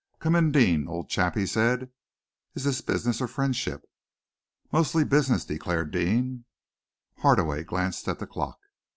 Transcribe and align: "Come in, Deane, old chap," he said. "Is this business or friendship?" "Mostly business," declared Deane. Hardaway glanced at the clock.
"Come 0.17 0.35
in, 0.35 0.51
Deane, 0.51 0.87
old 0.87 1.09
chap," 1.09 1.35
he 1.35 1.45
said. 1.45 1.91
"Is 2.55 2.63
this 2.63 2.81
business 2.81 3.21
or 3.21 3.27
friendship?" 3.27 3.85
"Mostly 4.71 5.03
business," 5.03 5.45
declared 5.45 5.91
Deane. 5.91 6.45
Hardaway 7.19 7.63
glanced 7.63 8.07
at 8.07 8.17
the 8.17 8.25
clock. 8.25 8.57